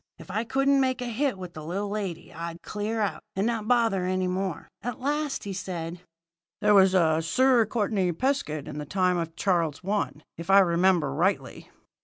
If 0.17 0.31
I 0.31 0.43
couldn't 0.45 0.81
make 0.81 0.99
a 1.03 1.05
hit 1.05 1.37
with 1.37 1.53
the 1.53 1.63
little 1.63 1.89
lady, 1.89 2.33
I'd 2.33 2.63
clear 2.63 3.01
out, 3.01 3.21
and 3.35 3.45
not 3.45 3.67
bother 3.67 4.03
any 4.03 4.25
more. 4.27 4.67
At 4.81 4.99
last 4.99 5.43
he 5.43 5.53
says: 5.53 5.99
"'There 6.59 6.73
was 6.73 6.95
a 6.95 7.21
Sir 7.21 7.67
Courtenay 7.67 8.13
Pescud 8.13 8.67
in 8.67 8.79
the 8.79 8.85
time 8.87 9.19
of 9.19 9.35
Charles 9.35 9.79
I, 9.87 10.09
if 10.39 10.49
I 10.49 10.57
remember 10.57 11.13
rightly.' 11.13 11.69